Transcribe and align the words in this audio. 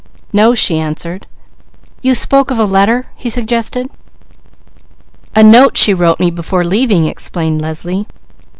"No," 0.33 0.55
she 0.55 0.79
answered. 0.79 1.27
"You 2.01 2.15
spoke 2.15 2.49
of 2.49 2.57
a 2.57 2.65
letter" 2.65 3.05
he 3.17 3.29
suggested. 3.29 3.87
"A 5.35 5.43
note 5.43 5.77
she 5.77 5.93
wrote 5.93 6.19
me 6.19 6.31
before 6.31 6.63
leaving," 6.63 7.05
explained 7.05 7.61
Leslie. 7.61 8.07